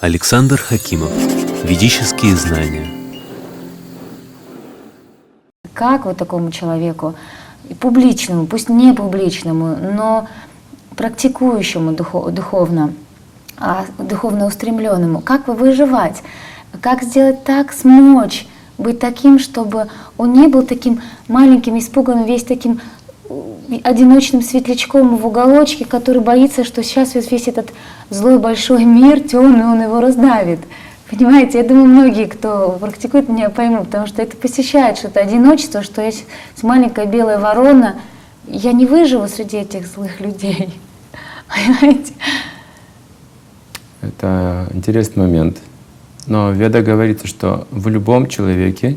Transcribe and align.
Александр 0.00 0.56
Хакимов. 0.58 1.10
Ведические 1.62 2.34
знания. 2.34 2.86
Как 5.74 6.06
вот 6.06 6.16
такому 6.16 6.50
человеку, 6.50 7.14
публичному, 7.80 8.46
пусть 8.46 8.70
не 8.70 8.94
публичному, 8.94 9.76
но 9.76 10.26
практикующему 10.96 11.92
духо- 11.92 12.30
духовно, 12.30 12.94
а 13.58 13.84
духовно 13.98 14.46
устремленному, 14.46 15.20
как 15.20 15.48
вы 15.48 15.54
выживать? 15.54 16.22
Как 16.80 17.02
сделать 17.02 17.44
так, 17.44 17.72
смочь 17.72 18.46
быть 18.78 18.98
таким, 19.00 19.38
чтобы 19.38 19.88
он 20.16 20.32
не 20.32 20.46
был 20.48 20.62
таким 20.62 21.02
маленьким, 21.28 21.78
испуганным, 21.78 22.24
весь 22.24 22.44
таким 22.44 22.80
одиночным 23.78 24.42
светлячком 24.42 25.16
в 25.16 25.26
уголочке, 25.26 25.84
который 25.84 26.20
боится, 26.20 26.64
что 26.64 26.82
сейчас 26.82 27.14
весь 27.14 27.48
этот 27.48 27.72
злой 28.10 28.38
большой 28.38 28.84
мир, 28.84 29.20
темный, 29.20 29.64
он 29.64 29.82
его 29.82 30.00
раздавит. 30.00 30.60
Понимаете, 31.10 31.58
я 31.58 31.64
думаю, 31.64 31.86
многие, 31.86 32.26
кто 32.26 32.76
практикует, 32.80 33.28
меня 33.28 33.50
поймут, 33.50 33.86
потому 33.86 34.06
что 34.06 34.22
это 34.22 34.36
посещает 34.36 34.96
что-то 34.96 35.20
одиночество, 35.20 35.82
что 35.82 36.02
я 36.02 36.12
с 36.12 36.62
маленькая 36.62 37.06
белая 37.06 37.38
ворона, 37.38 37.96
я 38.46 38.72
не 38.72 38.86
выживу 38.86 39.26
среди 39.28 39.58
этих 39.58 39.86
злых 39.86 40.20
людей. 40.20 40.78
Понимаете? 41.48 42.12
Это 44.02 44.68
интересный 44.72 45.24
момент. 45.24 45.58
Но 46.26 46.52
Веда 46.52 46.82
говорится, 46.82 47.26
что 47.26 47.66
в 47.70 47.88
любом 47.88 48.28
человеке, 48.28 48.96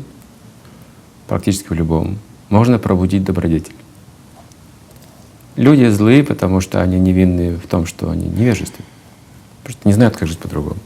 практически 1.26 1.68
в 1.68 1.72
любом, 1.72 2.18
можно 2.48 2.78
пробудить 2.78 3.24
добродетель. 3.24 3.74
Люди 5.56 5.88
злые, 5.88 6.24
потому 6.24 6.60
что 6.60 6.82
они 6.82 6.98
невинны 6.98 7.56
в 7.56 7.66
том, 7.68 7.86
что 7.86 8.10
они 8.10 8.26
невежественны. 8.28 8.86
Просто 9.62 9.80
не 9.86 9.94
знают, 9.94 10.16
как 10.16 10.28
жить 10.28 10.38
по-другому. 10.38 10.76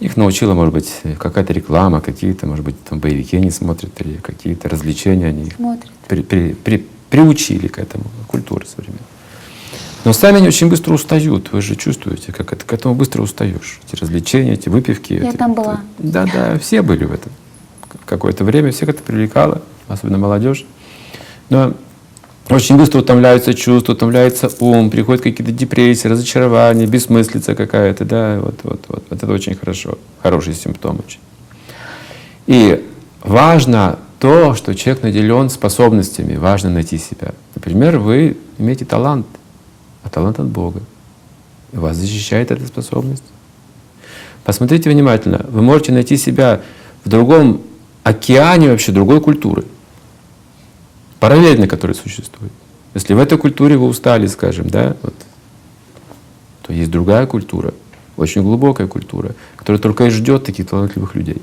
Их 0.00 0.16
научила, 0.16 0.54
может 0.54 0.74
быть, 0.74 0.92
какая-то 1.18 1.52
реклама, 1.52 2.00
какие-то, 2.00 2.46
может 2.46 2.64
быть, 2.64 2.82
там 2.84 2.98
боевики 2.98 3.36
они 3.36 3.50
смотрят, 3.52 3.92
или 4.00 4.16
какие-то 4.16 4.68
развлечения 4.68 5.26
они 5.26 5.44
их 5.44 5.54
Смотрят. 5.54 5.92
при- 6.08 6.22
при- 6.22 6.54
при- 6.54 6.86
приучили 7.08 7.68
к 7.68 7.78
этому, 7.78 8.04
культуре 8.26 8.66
современной. 8.66 8.98
Но 10.04 10.12
сами 10.12 10.38
они 10.38 10.48
очень 10.48 10.68
быстро 10.68 10.94
устают. 10.94 11.52
Вы 11.52 11.62
же 11.62 11.76
чувствуете, 11.76 12.32
как 12.32 12.52
это, 12.52 12.64
к 12.64 12.72
этому 12.72 12.96
быстро 12.96 13.22
устаешь. 13.22 13.80
Эти 13.86 14.00
развлечения, 14.00 14.54
эти 14.54 14.68
выпивки. 14.68 15.12
Я 15.12 15.28
эти- 15.28 15.36
там 15.36 15.54
была. 15.54 15.80
Да, 15.98 16.26
да, 16.26 16.58
все 16.58 16.82
были 16.82 17.04
в 17.04 17.12
этом. 17.12 17.30
Какое-то 18.06 18.42
время 18.42 18.72
всех 18.72 18.88
это 18.88 19.02
привлекало, 19.04 19.62
особенно 19.86 20.18
молодежь. 20.18 20.64
Но 21.50 21.74
очень 22.50 22.76
быстро 22.76 23.00
утомляются 23.00 23.54
чувства, 23.54 23.92
утомляется 23.92 24.50
ум, 24.60 24.90
приходят 24.90 25.22
какие-то 25.22 25.52
депрессии, 25.52 26.08
разочарования, 26.08 26.86
бессмыслица 26.86 27.54
какая-то, 27.54 28.04
да, 28.04 28.40
вот, 28.40 28.60
вот, 28.62 28.84
вот. 28.88 29.04
Вот 29.08 29.22
это 29.22 29.32
очень 29.32 29.54
хорошо, 29.54 29.98
хороший 30.22 30.54
симптом 30.54 31.00
очень. 31.06 31.20
И 32.46 32.84
важно 33.22 33.98
то, 34.18 34.54
что 34.54 34.74
человек 34.74 35.02
наделен 35.02 35.50
способностями, 35.50 36.36
важно 36.36 36.70
найти 36.70 36.98
себя. 36.98 37.32
Например, 37.54 37.98
вы 37.98 38.36
имеете 38.58 38.84
талант, 38.84 39.26
а 40.02 40.08
талант 40.08 40.38
от 40.38 40.46
Бога. 40.46 40.80
И 41.72 41.76
вас 41.76 41.96
защищает 41.96 42.50
эта 42.50 42.66
способность. 42.66 43.24
Посмотрите 44.44 44.90
внимательно, 44.90 45.46
вы 45.48 45.62
можете 45.62 45.92
найти 45.92 46.16
себя 46.16 46.60
в 47.04 47.08
другом 47.08 47.62
океане 48.02 48.70
вообще 48.70 48.92
другой 48.92 49.20
культуры, 49.20 49.64
параллельно 51.22 51.68
которой 51.68 51.92
существует. 51.92 52.50
Если 52.94 53.14
в 53.14 53.18
этой 53.20 53.38
культуре 53.38 53.76
вы 53.76 53.86
устали, 53.86 54.26
скажем, 54.26 54.68
да, 54.68 54.96
вот, 55.02 55.14
то 56.62 56.72
есть 56.72 56.90
другая 56.90 57.28
культура, 57.28 57.74
очень 58.16 58.42
глубокая 58.42 58.88
культура, 58.88 59.36
которая 59.54 59.80
только 59.80 60.06
и 60.06 60.10
ждет 60.10 60.42
таких 60.42 60.66
талантливых 60.66 61.14
людей. 61.14 61.40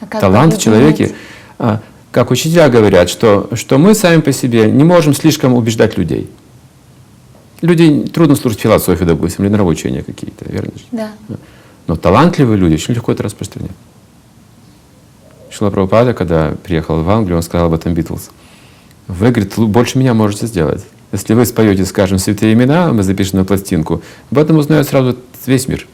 А 0.00 0.06
как 0.06 0.20
Талант 0.20 0.54
в 0.54 0.60
человеке, 0.60 1.12
а, 1.58 1.80
как 2.12 2.30
учителя 2.30 2.68
говорят, 2.68 3.10
что, 3.10 3.50
что 3.54 3.78
мы 3.78 3.96
сами 3.96 4.20
по 4.20 4.30
себе 4.30 4.70
не 4.70 4.84
можем 4.84 5.12
слишком 5.12 5.54
убеждать 5.54 5.98
людей. 5.98 6.30
Людей 7.62 8.06
трудно 8.06 8.36
слушать 8.36 8.60
философию, 8.60 9.08
допустим, 9.08 9.44
или 9.44 9.50
нравоучения 9.50 10.04
какие-то, 10.04 10.44
верно? 10.48 10.70
Да. 10.92 11.10
Но 11.88 11.96
талантливые 11.96 12.58
люди 12.58 12.74
очень 12.74 12.94
легко 12.94 13.10
это 13.10 13.24
распространять. 13.24 13.72
Шила 15.50 15.70
Прабхупада, 15.70 16.14
когда 16.14 16.54
приехал 16.62 17.02
в 17.02 17.10
Англию, 17.10 17.36
он 17.36 17.42
сказал 17.42 17.66
об 17.66 17.74
этом 17.74 17.94
Битлз. 17.94 18.30
Вы, 19.06 19.30
говорит, 19.30 19.54
больше 19.56 19.98
меня 19.98 20.14
можете 20.14 20.46
сделать. 20.46 20.84
Если 21.12 21.32
вы 21.32 21.46
споете, 21.46 21.86
скажем, 21.86 22.18
святые 22.18 22.52
имена, 22.52 22.92
мы 22.92 23.02
запишем 23.02 23.38
на 23.38 23.44
пластинку, 23.44 24.02
об 24.30 24.38
этом 24.38 24.58
узнает 24.58 24.86
сразу 24.86 25.16
весь 25.46 25.66
мир. 25.66 25.86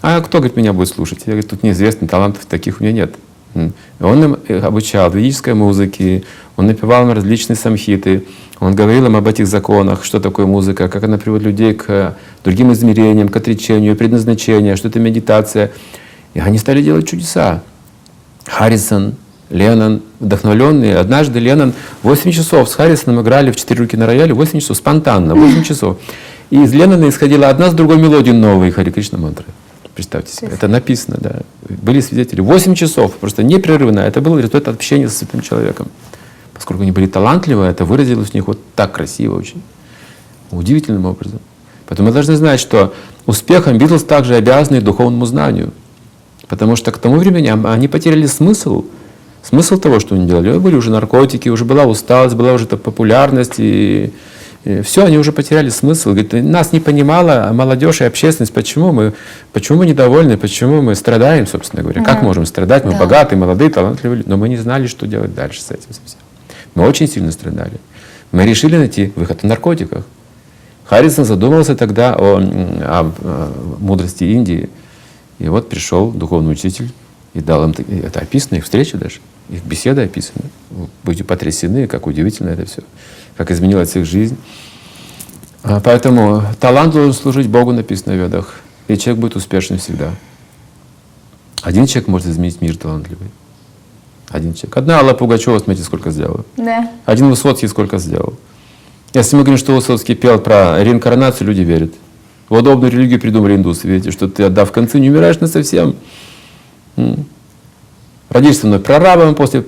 А 0.00 0.20
кто, 0.22 0.38
говорит, 0.38 0.56
меня 0.56 0.72
будет 0.72 0.88
слушать? 0.88 1.20
Я 1.26 1.32
говорю, 1.34 1.46
тут 1.46 1.62
неизвестно, 1.62 2.08
талантов 2.08 2.46
таких 2.46 2.80
у 2.80 2.84
меня 2.84 2.92
нет. 2.92 3.14
Он 4.00 4.24
им 4.24 4.38
э, 4.48 4.60
обучал 4.60 5.10
ведической 5.10 5.54
музыке, 5.54 6.22
он 6.56 6.66
напевал 6.66 7.02
им 7.02 7.12
различные 7.12 7.56
самхиты, 7.56 8.24
он 8.60 8.74
говорил 8.74 9.06
им 9.06 9.16
об 9.16 9.26
этих 9.26 9.46
законах, 9.48 10.04
что 10.04 10.20
такое 10.20 10.46
музыка, 10.46 10.88
как 10.88 11.02
она 11.02 11.18
приводит 11.18 11.46
людей 11.46 11.74
к 11.74 11.84
э, 11.88 12.12
другим 12.44 12.72
измерениям, 12.72 13.28
к 13.28 13.36
отречению, 13.36 13.96
предназначению, 13.96 14.76
что 14.76 14.88
это 14.88 15.00
медитация. 15.00 15.72
И 16.32 16.38
они 16.38 16.58
стали 16.58 16.80
делать 16.80 17.08
чудеса. 17.08 17.62
Харрисон, 18.46 19.14
Леннон, 19.50 20.02
вдохновленные. 20.20 20.96
Однажды 20.96 21.38
Леннон 21.40 21.74
8 22.02 22.30
часов 22.30 22.68
с 22.68 22.74
Харрисоном 22.74 23.22
играли 23.22 23.50
в 23.50 23.56
четыре 23.56 23.80
руки 23.80 23.96
на 23.96 24.06
рояле, 24.06 24.32
8 24.32 24.60
часов, 24.60 24.76
спонтанно, 24.76 25.34
8 25.34 25.62
часов. 25.62 25.98
И 26.50 26.62
из 26.62 26.72
Леннона 26.72 27.08
исходила 27.08 27.48
одна 27.48 27.70
с 27.70 27.74
другой 27.74 27.98
мелодии 27.98 28.30
новые 28.30 28.72
Хари 28.72 28.90
Кришна 28.90 29.18
мантры. 29.18 29.46
Представьте 29.94 30.34
себе, 30.34 30.48
это 30.52 30.68
написано, 30.68 31.18
да. 31.20 31.40
Были 31.68 32.00
свидетели. 32.00 32.40
8 32.40 32.74
часов, 32.74 33.16
просто 33.16 33.42
непрерывно. 33.42 34.00
Это 34.00 34.20
был 34.20 34.38
результат 34.38 34.68
общения 34.68 35.08
с 35.08 35.18
святым 35.18 35.42
человеком. 35.42 35.88
Поскольку 36.54 36.82
они 36.82 36.92
были 36.92 37.06
талантливы, 37.06 37.64
это 37.64 37.84
выразилось 37.84 38.30
у 38.32 38.36
них 38.36 38.46
вот 38.46 38.58
так 38.76 38.92
красиво 38.92 39.36
очень. 39.36 39.62
Удивительным 40.50 41.06
образом. 41.06 41.40
Поэтому 41.86 42.08
мы 42.08 42.14
должны 42.14 42.36
знать, 42.36 42.60
что 42.60 42.94
успехом 43.26 43.78
Битлз 43.78 44.04
также 44.04 44.36
обязаны 44.36 44.80
духовному 44.80 45.26
знанию. 45.26 45.72
Потому 46.50 46.74
что 46.74 46.90
к 46.90 46.98
тому 46.98 47.16
времени 47.16 47.48
они 47.66 47.86
потеряли 47.86 48.26
смысл, 48.26 48.84
смысл 49.42 49.78
того, 49.78 50.00
что 50.00 50.16
они 50.16 50.26
делали. 50.26 50.58
Были 50.58 50.74
уже 50.74 50.90
наркотики, 50.90 51.48
уже 51.48 51.64
была 51.64 51.84
усталость, 51.84 52.34
была 52.34 52.52
уже 52.52 52.64
эта 52.64 52.76
популярность, 52.76 53.54
и, 53.58 54.12
все, 54.82 55.04
они 55.04 55.16
уже 55.16 55.30
потеряли 55.32 55.68
смысл. 55.70 56.10
Говорит, 56.10 56.32
нас 56.32 56.72
не 56.72 56.80
понимала 56.80 57.50
молодежь 57.54 58.00
и 58.00 58.04
общественность, 58.04 58.52
почему 58.52 58.90
мы, 58.92 59.12
почему 59.52 59.78
мы 59.78 59.86
недовольны, 59.86 60.36
почему 60.36 60.82
мы 60.82 60.96
страдаем, 60.96 61.46
собственно 61.46 61.82
говоря. 61.82 62.02
Как 62.02 62.16
Да. 62.18 62.22
можем 62.26 62.44
страдать? 62.46 62.84
Мы 62.84 62.90
Да. 62.92 62.98
богатые, 62.98 63.38
молодые, 63.38 63.70
талантливые, 63.70 64.18
люди. 64.18 64.28
но 64.28 64.36
мы 64.36 64.48
не 64.48 64.56
знали, 64.56 64.88
что 64.88 65.06
делать 65.06 65.32
дальше 65.34 65.62
с 65.62 65.70
этим 65.70 65.84
совсем. 65.94 66.18
Мы 66.74 66.86
очень 66.86 67.06
сильно 67.08 67.30
страдали. 67.30 67.78
Мы 68.32 68.44
решили 68.44 68.76
найти 68.76 69.12
выход 69.14 69.40
в 69.42 69.46
наркотиках. 69.46 70.04
Харрисон 70.84 71.24
задумался 71.24 71.76
тогда 71.76 72.16
о, 72.18 72.40
м, 72.40 72.50
о, 72.82 73.12
э, 73.22 73.52
мудрости 73.78 74.24
Индии. 74.24 74.68
И 75.40 75.48
вот 75.48 75.68
пришел 75.68 76.12
духовный 76.12 76.52
учитель 76.52 76.92
и 77.32 77.40
дал 77.40 77.64
им, 77.64 77.74
это 78.04 78.20
описано, 78.20 78.58
их 78.58 78.64
встречи 78.64 78.96
даже, 78.96 79.20
их 79.48 79.64
беседы 79.64 80.02
описаны. 80.02 80.44
Вы 80.70 80.88
будете 81.02 81.24
потрясены, 81.24 81.86
как 81.86 82.06
удивительно 82.06 82.50
это 82.50 82.66
все, 82.66 82.82
как 83.36 83.50
изменилась 83.50 83.96
их 83.96 84.04
жизнь. 84.04 84.36
А 85.62 85.80
Поэтому 85.80 86.42
талант 86.60 86.92
должен 86.92 87.14
служить 87.14 87.48
Богу, 87.48 87.72
написано 87.72 88.14
в 88.14 88.18
Ведах, 88.18 88.60
и 88.86 88.98
человек 88.98 89.20
будет 89.20 89.36
успешен 89.36 89.78
всегда. 89.78 90.12
Один 91.62 91.86
человек 91.86 92.08
может 92.08 92.28
изменить 92.28 92.60
мир 92.60 92.76
талантливый. 92.76 93.28
Один 94.28 94.52
человек. 94.52 94.76
Одна 94.76 94.98
Алла 94.98 95.14
Пугачева, 95.14 95.58
смотрите, 95.58 95.84
сколько 95.84 96.10
сделала. 96.10 96.44
Да. 96.56 96.90
Один 97.06 97.30
Высоцкий 97.30 97.66
сколько 97.66 97.98
сделал. 97.98 98.34
Если 99.14 99.36
мы 99.36 99.42
говорим, 99.42 99.58
что 99.58 99.74
Высоцкий 99.74 100.14
пел 100.14 100.38
про 100.38 100.82
реинкарнацию, 100.84 101.48
люди 101.48 101.62
верят. 101.62 101.92
Удобную 102.50 102.92
религию 102.92 103.20
придумали 103.20 103.54
индусы. 103.54 103.86
Видите, 103.86 104.10
что 104.10 104.28
ты, 104.28 104.42
отдав 104.42 104.72
концы, 104.72 104.98
не 104.98 105.08
умираешь 105.08 105.38
на 105.38 105.46
совсем. 105.46 105.94
Родишься 108.28 108.66
мной 108.66 108.80
прорабом, 108.80 109.34
после 109.34 109.64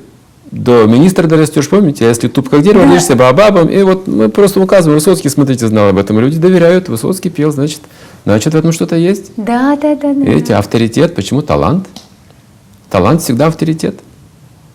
до 0.50 0.84
министра 0.86 1.26
дорастешь, 1.26 1.68
помните? 1.68 2.04
А 2.04 2.08
если 2.08 2.28
туп 2.28 2.50
как 2.50 2.62
дерево, 2.62 2.84
родишься 2.84 3.16
бабабом. 3.16 3.68
И 3.68 3.82
вот 3.82 4.06
мы 4.06 4.28
просто 4.28 4.60
указываем, 4.60 4.98
Высоцкий, 4.98 5.30
смотрите, 5.30 5.66
знал 5.66 5.88
об 5.88 5.96
этом. 5.96 6.18
Люди 6.20 6.38
доверяют, 6.38 6.88
Высоцкий 6.88 7.30
пел, 7.30 7.52
значит, 7.52 7.80
значит 8.24 8.52
в 8.52 8.56
этом 8.56 8.72
что-то 8.72 8.96
есть. 8.96 9.32
Да, 9.36 9.78
да, 9.80 9.94
да. 9.94 10.12
Видите, 10.12 10.54
авторитет, 10.54 11.14
почему 11.14 11.40
талант? 11.40 11.88
Талант 12.90 13.22
всегда 13.22 13.46
авторитет. 13.46 14.00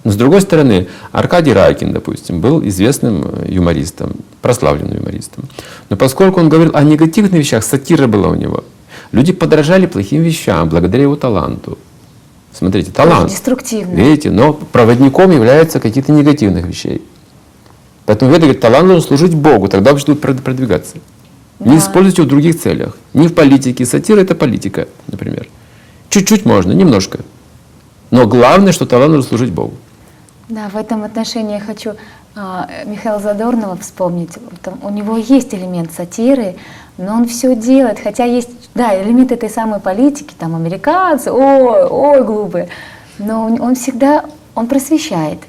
Но 0.08 0.14
с 0.14 0.16
другой 0.16 0.40
стороны, 0.40 0.88
Аркадий 1.12 1.52
Райкин, 1.52 1.92
допустим, 1.92 2.40
был 2.40 2.66
известным 2.66 3.26
э, 3.26 3.48
юмористом, 3.50 4.14
прославленным 4.42 5.00
юмористом. 5.00 5.44
Но 5.90 5.98
поскольку 5.98 6.40
он 6.40 6.48
говорил 6.48 6.72
о 6.76 6.82
негативных 6.84 7.34
вещах, 7.34 7.62
сатира 7.62 8.08
была 8.08 8.30
у 8.30 8.36
него, 8.36 8.64
люди 9.12 9.34
подражали 9.34 9.86
плохим 9.86 10.22
вещам 10.22 10.70
благодаря 10.70 11.04
его 11.04 11.18
таланту. 11.18 11.78
Смотрите, 12.54 12.92
талант. 12.94 13.30
Деструктивно. 13.32 13.96
Видите, 13.96 14.32
но 14.32 14.54
проводником 14.54 15.32
являются 15.32 15.82
какие-то 15.82 16.14
негативных 16.14 16.66
вещей. 16.66 17.02
Поэтому 18.06 18.32
Веда 18.32 18.44
говорит, 18.44 18.62
талант 18.62 18.88
должен 18.88 19.06
служить 19.06 19.36
Богу, 19.36 19.68
тогда 19.68 19.92
вообще 19.92 20.06
будет 20.14 20.24
прод- 20.24 20.42
продвигаться. 20.42 20.96
Не 21.60 21.72
Да. 21.72 21.78
используйте 21.80 22.22
его 22.22 22.28
в 22.28 22.30
других 22.30 22.58
целях. 22.62 22.96
Не 23.14 23.28
в 23.28 23.34
политике. 23.34 23.86
Сатира– 23.86 24.20
это 24.22 24.36
политика, 24.36 24.88
например. 25.12 25.50
Чуть-чуть 26.10 26.46
можно, 26.46 26.72
немножко. 26.72 27.20
Но 28.10 28.26
главное, 28.26 28.72
что 28.72 28.86
талант 28.86 29.12
нужно 29.12 29.28
служить 29.28 29.52
Богу. 29.52 29.74
Да, 30.50 30.70
в 30.70 30.78
этом 30.78 31.04
отношении 31.04 31.56
я 31.56 31.60
хочу 31.60 31.94
а, 32.36 32.70
Михаила 32.86 33.20
Задорнова 33.20 33.76
вспомнить. 33.78 34.32
Там 34.62 34.80
у 34.82 34.90
него 34.90 35.18
есть 35.18 35.54
элемент 35.54 35.92
сатиры, 35.92 36.56
но 36.98 37.16
он 37.16 37.28
все 37.28 37.56
делает, 37.56 38.00
хотя 38.00 38.24
есть, 38.24 38.50
да, 38.74 39.02
элемент 39.02 39.32
этой 39.32 39.50
самой 39.50 39.80
политики, 39.80 40.34
там 40.38 40.56
американцы, 40.56 41.32
ой, 41.32 41.86
ой, 41.86 42.24
глупые, 42.24 42.70
но 43.18 43.46
он, 43.46 43.60
он 43.62 43.76
всегда, 43.76 44.26
он 44.56 44.68
просвещает. 44.68 45.40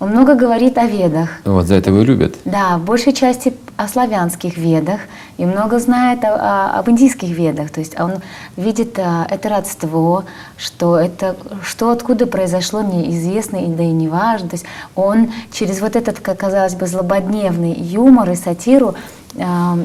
Он 0.00 0.10
много 0.10 0.34
говорит 0.34 0.78
о 0.78 0.86
ведах. 0.86 1.30
Вот 1.44 1.66
за 1.66 1.74
это 1.74 1.90
его 1.90 2.02
любят. 2.02 2.36
Да, 2.44 2.78
в 2.78 2.84
большей 2.84 3.12
части 3.12 3.54
о 3.78 3.86
славянских 3.86 4.58
ведах 4.58 5.00
и 5.36 5.46
много 5.46 5.78
знает 5.78 6.24
о- 6.24 6.34
о- 6.34 6.78
об 6.80 6.90
индийских 6.90 7.28
ведах. 7.30 7.70
То 7.70 7.78
есть 7.78 7.98
он 7.98 8.14
видит 8.56 8.98
а, 8.98 9.24
это 9.30 9.48
родство, 9.48 10.24
что 10.56 10.98
это 10.98 11.36
что 11.62 11.92
откуда 11.92 12.26
произошло 12.26 12.82
неизвестно 12.82 13.56
и 13.58 13.68
да 13.68 13.84
и 13.84 13.92
не 13.92 14.08
важно. 14.08 14.48
То 14.48 14.54
есть 14.56 14.66
он 14.96 15.32
через 15.52 15.80
вот 15.80 15.94
этот, 15.94 16.18
как 16.18 16.38
казалось 16.38 16.74
бы, 16.74 16.88
злободневный 16.88 17.72
юмор 17.72 18.28
и 18.30 18.34
сатиру 18.34 18.96
а, 19.38 19.78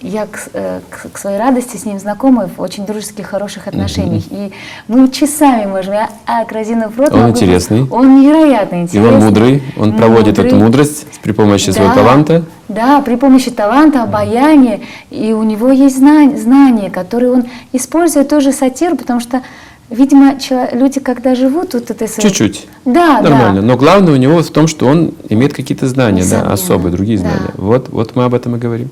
я 0.00 0.26
к, 0.26 0.48
э, 0.52 0.80
к- 0.90 1.10
к 1.12 1.18
своей 1.18 1.38
радости 1.38 1.76
с 1.76 1.84
ним 1.84 1.98
знакома 1.98 2.48
в 2.56 2.60
очень 2.60 2.86
дружеских, 2.86 3.26
хороших 3.26 3.66
отношениях. 3.66 4.24
И 4.30 4.52
мы 4.86 5.08
часами 5.10 5.66
можем, 5.66 5.94
я 5.94 6.08
а, 6.26 6.44
Разинов 6.48 6.96
рот 6.98 7.12
Он 7.12 7.18
могу- 7.20 7.30
интересный. 7.30 7.86
Он 7.90 8.20
невероятно 8.20 8.76
И 8.76 8.82
интересный. 8.82 9.14
он 9.16 9.24
мудрый, 9.24 9.62
он 9.76 9.96
проводит 9.96 10.34
эту 10.38 10.42
Мудрый. 10.42 10.62
мудрость 10.62 11.06
при 11.22 11.32
помощи 11.32 11.70
своего 11.70 11.88
Да, 11.90 11.94
таланта. 11.94 12.44
Да, 12.68 13.00
при 13.00 13.16
помощи 13.16 13.50
таланта, 13.50 14.02
обаяния. 14.02 14.80
И 15.10 15.32
у 15.32 15.42
него 15.42 15.70
есть 15.70 15.96
знания, 15.98 16.36
знания, 16.36 16.90
которые 16.90 17.32
он 17.32 17.44
использует 17.72 18.28
тоже 18.28 18.52
сатиру, 18.52 18.94
потому 18.96 19.20
что, 19.20 19.42
видимо, 19.90 20.34
люди, 20.72 21.00
когда 21.00 21.34
живут 21.34 21.74
вот 21.74 21.90
этой 21.90 22.06
своей... 22.08 22.28
Чуть-чуть. 22.28 22.68
Да, 22.84 23.20
Нормально. 23.20 23.62
да. 23.62 23.66
Но 23.66 23.76
главное 23.76 24.12
у 24.12 24.16
него 24.16 24.42
в 24.42 24.50
том, 24.50 24.66
что 24.68 24.86
он 24.86 25.12
имеет 25.28 25.54
какие-то 25.54 25.88
знания, 25.88 26.24
да, 26.30 26.42
особые, 26.52 26.92
другие 26.92 27.18
Да. 27.18 27.24
знания. 27.24 27.50
Вот, 27.56 27.88
вот 27.88 28.14
мы 28.14 28.24
об 28.24 28.34
этом 28.34 28.54
и 28.56 28.58
говорим. 28.58 28.90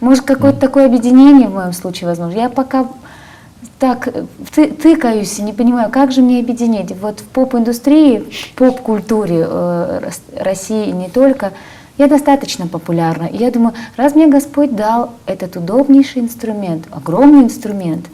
Может, 0.00 0.24
какое-то 0.24 0.58
такое 0.58 0.86
объединение 0.86 1.48
в 1.48 1.54
моем 1.54 1.72
случае 1.72 2.08
возможно. 2.08 2.38
Я 2.38 2.48
пока 2.48 2.86
так 3.78 4.08
э, 4.08 4.24
ты- 4.54 4.70
тыкаюсь 4.70 5.38
и 5.38 5.42
не 5.42 5.52
понимаю, 5.52 5.90
как 5.90 6.12
же 6.12 6.22
мне 6.22 6.40
объединить. 6.40 6.94
Вот 7.00 7.20
в 7.20 7.24
поп-индустрии, 7.24 8.18
в 8.18 8.54
поп-культуре 8.56 9.46
э, 9.46 10.00
Рос- 10.04 10.22
России 10.36 10.88
и 10.88 10.92
не 10.92 11.08
только, 11.08 11.52
я 11.98 12.06
достаточно 12.06 12.66
популярна. 12.66 13.24
И 13.24 13.36
я 13.36 13.50
думаю, 13.50 13.74
раз 13.96 14.14
мне 14.14 14.26
Господь 14.26 14.74
дал 14.74 15.10
этот 15.26 15.56
удобнейший 15.56 16.22
инструмент, 16.22 16.86
огромный 16.90 17.44
инструмент, 17.44 18.06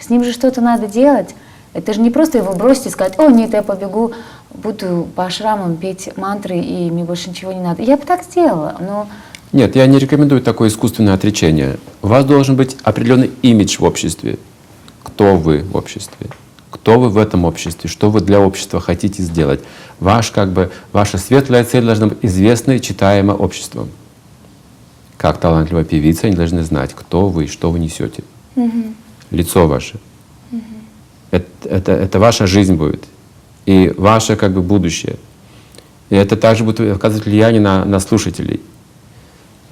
с 0.00 0.10
ним 0.10 0.24
же 0.24 0.32
что-то 0.32 0.60
надо 0.60 0.86
делать. 0.86 1.34
Это 1.72 1.92
же 1.92 2.00
не 2.00 2.10
просто 2.10 2.38
его 2.38 2.52
бросить 2.54 2.86
и 2.86 2.90
сказать, 2.90 3.16
о, 3.20 3.28
нет, 3.30 3.52
я 3.52 3.62
побегу, 3.62 4.10
буду 4.52 5.06
по 5.14 5.30
шрамам 5.30 5.76
петь 5.76 6.10
мантры, 6.16 6.58
и 6.58 6.90
мне 6.90 7.04
больше 7.04 7.30
ничего 7.30 7.52
не 7.52 7.60
надо. 7.60 7.82
Я 7.82 7.96
бы 7.96 8.04
так 8.04 8.24
сделала, 8.24 8.74
но 8.80 9.06
Нет, 9.52 9.74
я 9.74 9.86
не 9.86 9.98
рекомендую 9.98 10.42
такое 10.42 10.68
искусственное 10.68 11.14
отречение. 11.14 11.78
У 12.02 12.06
вас 12.06 12.24
должен 12.24 12.54
быть 12.54 12.76
определенный 12.84 13.32
имидж 13.42 13.78
в 13.78 13.84
обществе. 13.84 14.38
Кто 15.02 15.36
вы 15.36 15.64
в 15.64 15.76
обществе? 15.76 16.28
Кто 16.70 17.00
вы 17.00 17.08
в 17.08 17.18
этом 17.18 17.44
обществе? 17.44 17.90
Что 17.90 18.10
вы 18.10 18.20
для 18.20 18.40
общества 18.40 18.80
хотите 18.80 19.22
сделать? 19.22 19.60
Ваш, 19.98 20.30
как 20.30 20.52
бы, 20.52 20.70
ваша 20.92 21.18
светлая 21.18 21.64
цель 21.64 21.84
должна 21.84 22.06
быть 22.06 22.18
известна 22.22 22.72
и 22.72 22.80
читаема 22.80 23.32
обществом. 23.32 23.88
Как 25.16 25.38
талантливая 25.40 25.84
певица, 25.84 26.28
они 26.28 26.36
должны 26.36 26.62
знать, 26.62 26.94
кто 26.94 27.28
вы, 27.28 27.48
что 27.48 27.70
вы 27.72 27.80
несете. 27.80 28.22
Лицо 29.30 29.66
ваше. 29.66 29.98
Это, 31.32 31.46
это, 31.64 31.92
это 31.92 32.18
ваша 32.20 32.46
жизнь 32.46 32.74
будет. 32.74 33.04
И 33.66 33.92
ваше 33.96 34.36
как 34.36 34.52
бы 34.52 34.62
будущее. 34.62 35.16
И 36.08 36.14
это 36.16 36.36
также 36.36 36.64
будет 36.64 36.80
оказывать 36.80 37.26
влияние 37.26 37.60
на, 37.60 37.84
на 37.84 38.00
слушателей. 38.00 38.60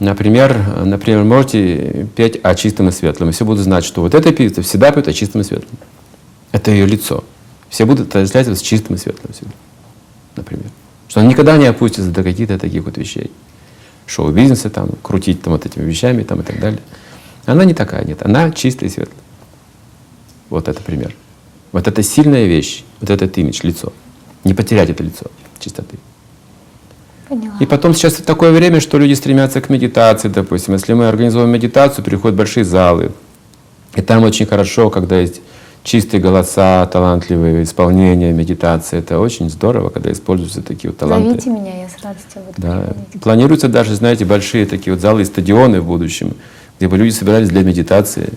Например, 0.00 0.84
например, 0.84 1.24
можете 1.24 2.08
петь 2.14 2.38
о 2.42 2.54
чистом 2.54 2.88
и 2.88 2.92
светлом, 2.92 3.30
и 3.30 3.32
все 3.32 3.44
будут 3.44 3.64
знать, 3.64 3.84
что 3.84 4.00
вот 4.00 4.14
эта 4.14 4.32
певица 4.32 4.62
всегда 4.62 4.92
поет 4.92 5.08
о 5.08 5.12
чистом 5.12 5.40
и 5.40 5.44
светлом. 5.44 5.76
Это 6.52 6.70
ее 6.70 6.86
лицо. 6.86 7.24
Все 7.68 7.84
будут 7.84 8.08
отождествлять 8.08 8.46
его 8.46 8.56
с 8.56 8.60
чистым 8.60 8.96
и 8.96 8.98
светлым 8.98 9.32
всегда. 9.32 9.52
Например. 10.36 10.66
Что 11.08 11.20
она 11.20 11.28
никогда 11.28 11.56
не 11.56 11.66
опустится 11.66 12.10
до 12.10 12.22
каких-то 12.22 12.58
таких 12.58 12.84
вот 12.84 12.96
вещей. 12.96 13.30
Шоу-бизнеса, 14.06 14.70
там, 14.70 14.90
крутить 15.02 15.42
там, 15.42 15.52
вот 15.52 15.66
этими 15.66 15.84
вещами 15.84 16.22
там, 16.22 16.40
и 16.40 16.44
так 16.44 16.60
далее. 16.60 16.80
Она 17.44 17.64
не 17.64 17.74
такая, 17.74 18.04
нет. 18.04 18.22
Она 18.22 18.50
чистая 18.52 18.88
и 18.88 18.92
светлая. 18.92 19.18
Вот 20.48 20.68
это 20.68 20.80
пример. 20.80 21.14
Вот 21.72 21.88
это 21.88 22.02
сильная 22.02 22.46
вещь, 22.46 22.84
вот 23.00 23.10
этот 23.10 23.36
имидж, 23.36 23.60
лицо. 23.62 23.92
Не 24.44 24.54
потерять 24.54 24.90
это 24.90 25.02
лицо 25.02 25.26
чистоты. 25.58 25.98
Поняла. 27.28 27.54
И 27.60 27.66
потом 27.66 27.94
сейчас 27.94 28.14
такое 28.14 28.50
время, 28.52 28.80
что 28.80 28.98
люди 28.98 29.14
стремятся 29.14 29.60
к 29.60 29.68
медитации, 29.70 30.28
допустим. 30.28 30.74
Если 30.74 30.92
мы 30.94 31.08
организуем 31.08 31.50
медитацию, 31.50 32.04
приходят 32.04 32.36
большие 32.36 32.64
залы. 32.64 33.12
И 33.94 34.02
там 34.02 34.22
очень 34.24 34.46
хорошо, 34.46 34.90
когда 34.90 35.18
есть 35.18 35.40
чистые 35.82 36.20
голоса, 36.20 36.86
талантливые 36.86 37.62
исполнения, 37.62 38.32
медитация. 38.32 39.00
Это 39.00 39.18
очень 39.20 39.48
здорово, 39.48 39.88
когда 39.90 40.12
используются 40.12 40.62
такие 40.62 40.90
вот 40.90 40.98
таланты. 40.98 41.28
Зовите 41.30 41.50
меня, 41.50 41.82
я 41.82 41.88
с 41.88 42.02
радостью 42.02 42.42
буду 42.46 42.54
Да. 42.58 42.80
приходить. 42.80 43.22
Планируются 43.22 43.68
даже, 43.68 43.94
знаете, 43.94 44.24
большие 44.24 44.66
такие 44.66 44.92
вот 44.92 45.00
залы 45.00 45.22
и 45.22 45.24
стадионы 45.24 45.80
в 45.80 45.86
будущем, 45.86 46.34
где 46.78 46.88
бы 46.88 46.98
люди 46.98 47.10
собирались 47.10 47.48
для 47.48 47.62
медитации. 47.62 48.30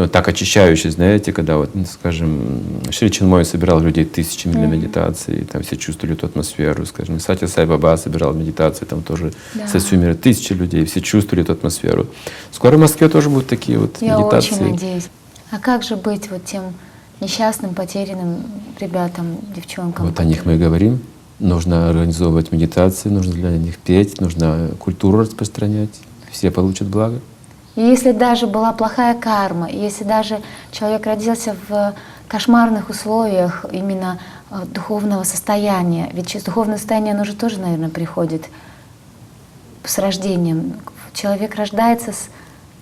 Что 0.00 0.08
так 0.08 0.28
очищающее, 0.28 0.90
знаете, 0.90 1.30
когда 1.30 1.58
вот, 1.58 1.74
ну, 1.74 1.84
скажем, 1.84 2.62
Шри 2.90 3.10
Чинмой 3.10 3.44
собирал 3.44 3.80
людей 3.80 4.06
тысячами 4.06 4.52
для 4.52 4.64
медитации, 4.66 5.40
и 5.40 5.44
там 5.44 5.62
все 5.62 5.76
чувствовали 5.76 6.16
эту 6.16 6.24
атмосферу, 6.24 6.86
скажем, 6.86 7.20
Сати 7.20 7.46
Сай 7.46 7.66
Баба 7.66 7.98
собирал 7.98 8.32
медитации, 8.32 8.86
там 8.86 9.02
тоже 9.02 9.34
Да. 9.54 9.68
со 9.68 9.78
всего 9.78 10.00
мира 10.00 10.14
тысячи 10.14 10.54
людей, 10.54 10.86
все 10.86 11.02
чувствовали 11.02 11.42
эту 11.42 11.52
атмосферу. 11.52 12.06
Скоро 12.50 12.78
в 12.78 12.80
Москве 12.80 13.10
тоже 13.10 13.28
будут 13.28 13.48
такие 13.48 13.78
вот 13.78 13.98
Я 14.00 14.16
медитации. 14.16 14.54
очень 14.54 14.70
надеюсь. 14.70 15.08
А 15.50 15.58
как 15.58 15.82
же 15.82 15.96
быть 15.96 16.30
вот 16.30 16.46
тем 16.46 16.72
несчастным, 17.20 17.74
потерянным 17.74 18.38
ребятам, 18.80 19.36
девчонкам? 19.54 20.06
Вот 20.06 20.18
о 20.18 20.24
них 20.24 20.46
мы 20.46 20.54
и 20.54 20.58
говорим. 20.58 21.00
Нужно 21.40 21.90
организовывать 21.90 22.52
медитации, 22.52 23.10
нужно 23.10 23.34
для 23.34 23.50
них 23.50 23.76
петь, 23.76 24.18
нужно 24.18 24.70
культуру 24.78 25.18
распространять. 25.18 25.90
Все 26.30 26.50
получат 26.50 26.88
благо. 26.88 27.20
И 27.76 27.82
если 27.82 28.12
даже 28.12 28.46
была 28.46 28.72
плохая 28.72 29.14
карма, 29.14 29.70
если 29.70 30.04
даже 30.04 30.40
человек 30.72 31.06
родился 31.06 31.56
в 31.68 31.94
кошмарных 32.28 32.90
условиях 32.90 33.64
именно 33.70 34.18
э, 34.50 34.62
духовного 34.66 35.22
состояния, 35.24 36.10
ведь 36.12 36.28
через 36.28 36.44
духовное 36.44 36.78
состояние 36.78 37.14
оно 37.14 37.24
же 37.24 37.34
тоже, 37.34 37.58
наверное, 37.60 37.88
приходит 37.88 38.44
с 39.84 39.98
рождением. 39.98 40.74
Человек 41.12 41.54
рождается 41.54 42.12
с... 42.12 42.28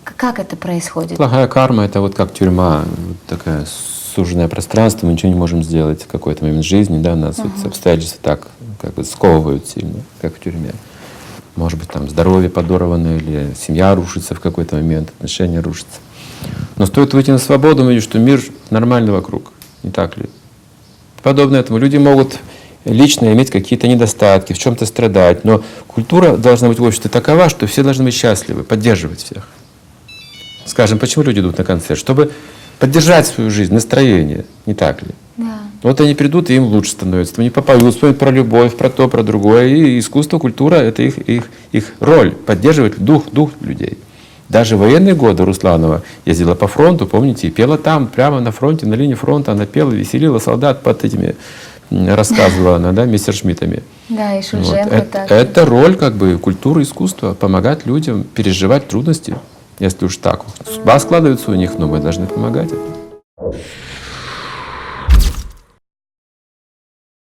Как 0.05 0.39
это 0.39 0.57
происходит? 0.57 1.19
Плохая 1.19 1.49
карма— 1.49 1.85
это 1.85 2.01
вот 2.01 2.15
как 2.15 2.33
тюрьма, 2.33 2.85
вот 2.87 3.17
такое 3.27 3.67
суженное 4.15 4.49
пространство, 4.49 5.07
мы 5.07 5.13
ничего 5.13 5.31
не 5.31 5.39
можем 5.39 5.63
сделать 5.63 6.03
в 6.03 6.07
какой-то 6.07 6.45
момент 6.45 6.65
жизни, 6.65 7.01
да, 7.01 7.15
нас 7.15 7.39
вот 7.39 7.53
обстоятельства 7.65 8.19
так 8.23 8.49
как 8.81 8.95
бы 8.95 9.05
сковывают 9.05 9.69
сильно, 9.69 10.01
как 10.21 10.35
в 10.35 10.41
тюрьме. 10.41 10.73
Может 11.59 11.81
быть, 11.81 11.89
там 11.89 12.09
здоровье 12.09 12.49
подорвано, 12.49 13.17
или 13.17 13.53
семья 13.61 13.93
рушится 13.93 14.37
в 14.37 14.39
какой-то 14.39 14.77
момент, 14.77 15.09
отношения 15.09 15.59
рушатся. 15.59 15.99
Но 16.77 16.87
стоит 16.87 17.13
выйти 17.13 17.33
на 17.33 17.39
свободу, 17.39 17.83
мы 17.83 17.95
видим, 17.95 18.09
что 18.09 18.21
мир 18.21 18.41
нормальный 18.71 19.11
вокруг, 19.11 19.53
не 19.83 19.91
так 19.91 20.17
ли? 20.17 20.27
Подобно 21.21 21.57
этому 21.57 21.79
люди 21.79 21.97
могут 21.97 22.39
лично 22.85 23.33
иметь 23.33 23.51
какие-то 23.51 23.89
недостатки, 23.89 24.53
в 24.53 24.59
чем-то 24.59 24.87
страдать, 24.87 25.45
но 25.45 25.65
культура 25.89 26.37
должна 26.37 26.69
быть 26.69 26.79
в 26.79 26.85
обществе 26.85 27.11
такова, 27.11 27.49
что 27.49 27.67
все 27.67 27.83
должны 27.83 28.05
быть 28.05 28.15
счастливы, 28.15 28.63
поддерживать 28.63 29.25
всех. 29.25 29.49
Скажем, 30.65 31.01
почему 31.01 31.25
люди 31.25 31.41
идут 31.41 31.59
на 31.59 31.65
концерт? 31.65 31.99
Чтобы 31.99 32.31
поддержать 32.79 33.27
свою 33.27 33.51
жизнь, 33.51 33.75
настроение, 33.75 34.45
не 34.65 34.75
так 34.75 35.03
ли? 35.03 35.09
Да. 35.37 35.59
Вот 35.83 36.01
они 36.01 36.15
придут, 36.15 36.51
и 36.51 36.57
им 36.57 36.65
лучше 36.65 36.93
становится. 36.93 37.35
Они 37.39 37.51
попоют, 37.51 37.83
вспомнят 37.85 38.19
про 38.19 38.31
любовь, 38.31 38.77
про 38.77 38.91
то, 38.91 39.09
про 39.09 39.23
другое. 39.23 39.69
И 39.69 39.99
искусство, 39.99 40.39
культура— 40.39 40.75
это 40.77 41.03
их, 41.03 41.19
их, 41.19 41.45
их 41.71 41.93
роль, 42.01 42.33
поддерживать 42.33 42.99
дух, 42.99 43.31
дух 43.31 43.53
людей. 43.61 43.99
Даже 44.49 44.77
в 44.77 44.81
военные 44.81 45.15
годы 45.15 45.45
Русланова 45.45 46.03
ездила 46.25 46.55
по 46.55 46.67
фронту, 46.67 47.07
помните, 47.07 47.49
и 47.49 47.51
пела 47.51 47.77
там, 47.79 48.07
прямо 48.07 48.41
на 48.41 48.51
фронте, 48.51 48.87
на 48.87 48.95
линии 48.95 49.15
фронта. 49.15 49.53
Она 49.53 49.67
пела, 49.67 49.91
веселила 49.91 50.39
солдат 50.39 50.83
под 50.83 51.05
этими, 51.05 51.37
рассказывала 51.91 52.77
она, 52.77 52.93
да, 52.93 53.05
мессершмиттами. 53.05 53.83
Да, 54.09 54.33
и 54.35 54.37
Вот. 54.37 54.47
Шульженко 54.47 54.95
Это, 54.95 55.11
так. 55.13 55.31
это 55.31 55.67
роль 55.67 55.97
как 55.97 56.15
бы 56.15 56.39
культуры 56.39 56.83
искусства, 56.83 57.35
помогать 57.35 57.87
людям 57.87 58.25
переживать 58.25 58.89
трудности. 58.89 59.37
Если 59.79 60.07
уж 60.07 60.17
так 60.17 60.45
судьба 60.67 60.99
складывается 60.99 61.51
у 61.51 61.55
них, 61.55 61.79
но 61.79 61.87
мы 61.87 62.01
должны 62.01 62.27
помогать. 62.27 62.71